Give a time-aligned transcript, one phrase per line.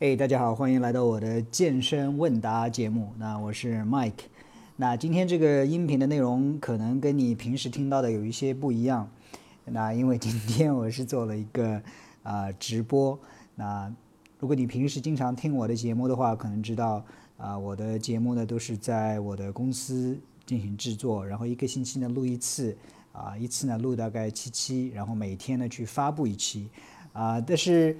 [0.00, 3.12] 哎，大家好，欢迎来到我的健身问答节目。
[3.18, 4.12] 那我是 Mike。
[4.76, 9.10] 那今天这个音频的内容可能跟你平时听到的有一些不一样。
[9.64, 11.82] 那因为今天我是做了一个
[12.22, 13.18] 啊直播。
[13.56, 13.92] 那
[14.38, 17.04] 如果你平时经常听我的节目的话，可能知道
[17.36, 22.76] 啊我的节目呢都是在我的公司进行制作，然后一个星期呢录一次，
[23.10, 26.68] 啊一次呢录大概七期，然后每天呢去发布一期，
[27.12, 27.96] 啊但是。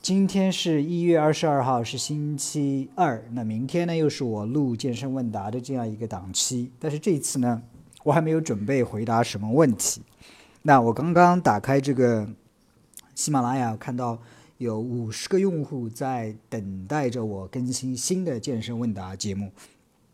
[0.00, 3.22] 今天是一月二十二号，是星期二。
[3.32, 6.70] 那明天呢，又是我录健身问答的这样一个档期。
[6.78, 7.62] 但是这一次呢，
[8.04, 10.00] 我还没有准备回答什么问题。
[10.62, 12.26] 那我刚刚打开这个
[13.14, 14.18] 喜马拉雅，看到
[14.56, 19.50] 有五十个用户在等待着我更新新的健身问答节目。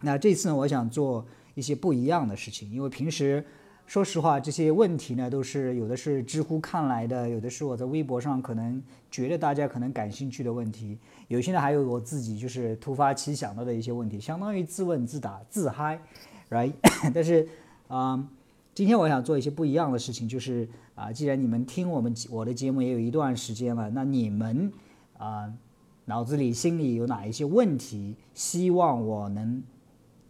[0.00, 1.24] 那这次呢，我想做
[1.54, 3.44] 一些不一样的事情，因为平时。
[3.88, 15.98] 说实话，这些问题呢，都是有的是知乎看来的，有的是我在微博上可能觉得大家可能感兴趣的问题，有些呢还有我自己就是突发奇想到的一些问题，相当于自问自答自嗨
[16.50, 16.74] ，right？
[17.14, 17.48] 但是
[17.86, 18.22] 啊，
[18.74, 24.70] 今天我想做一些不一样的事情，就是啊，既然你们听我们我的节目也有一段时间了，那你们
[25.16, 25.50] 啊
[26.04, 29.62] 脑子里心里有哪一些问题，希望我能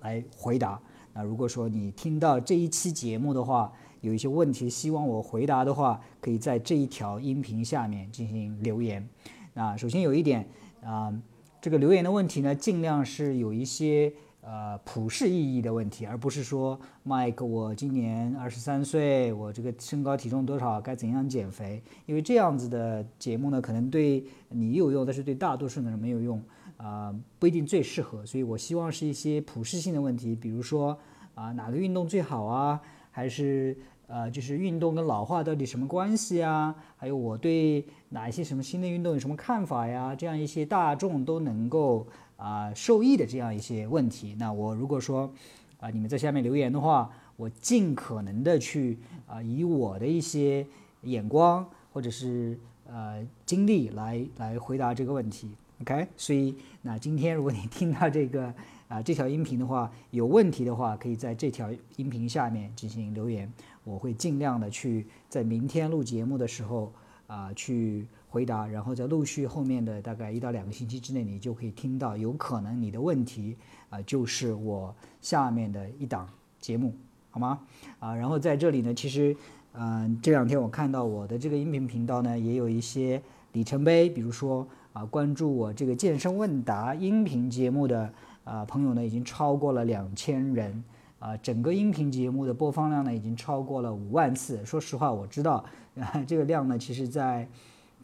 [0.00, 0.80] 来回答？
[1.14, 9.08] 那如果说你听到这一期节目的话，有一些问题希望我回答的话，可以在这一条音频下面进行留言。
[9.54, 10.46] 那首先有一点
[10.82, 11.14] 啊，
[11.62, 21.80] 这个留言的问题呢，尽量是有一些呃普世意义的问题，而不是说 Mike 我今年二十三岁，我这个身高体重多少，该怎样减肥？
[22.06, 26.42] 因为这样子的节目呢，可能对你有用，但是对大多数的人没有用。
[26.76, 30.98] 啊，不一定最适合，所以我希望是一些普适性的问题，比如说
[31.34, 32.80] 啊，哪个运动最好啊？
[33.10, 36.74] 还是呃，就是运动跟老化到底什么关系啊？
[36.96, 40.14] 还有我对哪一些什么新的运动有什么看法呀？
[40.14, 45.32] 这样一些大众都能够啊受益的这样一些问题，那我如果说
[45.80, 50.66] 啊，你们在下面留言的话，我尽可能的去啊，以我的一些
[51.02, 55.50] 眼光或者是呃经历来来回答这个问题。
[55.80, 58.54] OK，所以那今天如果你听到这个
[58.88, 63.50] 啊这条音频的话，有问题的话，可以在这条音频下面进行留言，
[63.82, 66.92] 我会尽量的去在明天录节目的时候
[67.26, 73.56] 啊去回答，然后在陆续后面的大概一到两个星期之内，你就可以听到，有可能你的问题
[73.90, 76.28] 啊就是我下面的一档
[76.60, 76.94] 节目，
[77.30, 77.60] 好吗？
[77.98, 79.36] 啊，然后在这里呢，其实
[79.72, 83.20] 嗯这两天我看到我的这个音频频道呢也有一些
[83.54, 84.68] 里程碑，比如说。
[84.94, 88.08] 啊，关注我这个健身问答音频节目的
[88.44, 90.84] 啊朋友呢，已经超过了两千人
[91.18, 94.64] 啊，整个音频节目的播放量呢，已经超过了五万次。
[94.64, 95.64] 说实话，我知道
[95.98, 97.48] 啊，这个量呢，其实在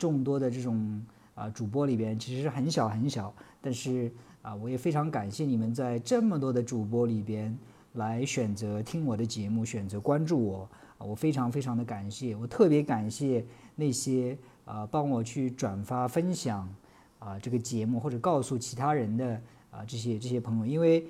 [0.01, 1.01] 众多的这种
[1.37, 3.33] 啊主播里边，其实是很小很小。
[3.61, 4.11] 但是
[4.43, 7.57] 啊，我也非常感谢你们在这么多的主播里边
[7.93, 10.69] 来选择听我的节目，选择关注我
[10.99, 12.35] 啊，我非常非常的感谢。
[12.35, 13.47] 我特别感谢
[13.77, 14.37] 那些
[14.71, 16.69] 啊帮我去转发分享。
[17.23, 19.39] 啊，这个节目或者告诉其他人的
[19.71, 21.05] 啊，这些这些朋友，因为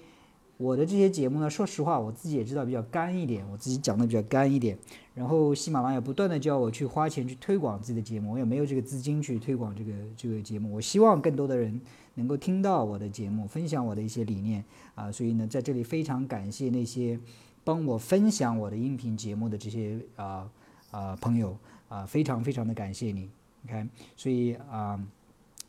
[0.56, 4.76] 我的这些节目呢，说实话，我自己也知道比较干一点，我自己讲的比较干一点。
[5.14, 10.74] 然后喜马拉雅不断的叫我去花钱去推广自己的节目，我也没有这个资金去推广这个这个节目。
[10.74, 11.80] 我希望更多的人
[12.16, 14.64] 能够听到我的节目，分享我的一些理念
[14.96, 15.12] 啊。
[15.12, 17.16] 所以呢，在这里非常感谢那些
[17.62, 20.50] 帮我分享我的音频节目的这些啊
[20.90, 21.56] 啊朋友
[21.88, 23.30] 啊，非常非常的感谢你。
[23.66, 25.00] OK，所以啊。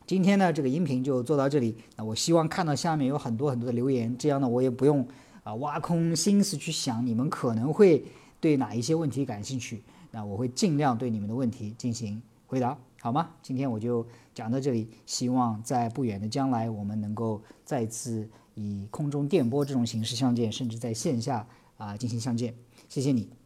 [0.04, 1.74] 今天呢，这个音频就做到这里。
[1.96, 5.06] 那我希望看到下面有很多很多的留言，这样呢，我也不用
[5.44, 8.04] 啊挖空心思去想你们可能会
[8.40, 9.80] 对哪一些问题感兴趣。
[10.10, 13.30] 那我会尽量对你们的问题进行回答，好吗？
[13.42, 14.04] 今天我就
[14.34, 21.46] 讲到这里，希望在不远的将来，我们能够再次以空中电波这种形式相见，甚至在线下
[21.78, 22.52] 啊进行相见。
[22.88, 23.41] 谢谢你。